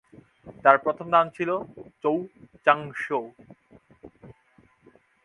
[0.63, 1.55] তার প্রথম নাম ছিলো
[2.03, 2.15] চৌ
[2.65, 3.23] চাংশৌ।